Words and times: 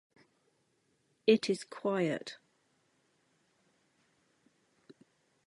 It 1.27 1.47
is 1.47 1.63
quiet. 1.63 2.37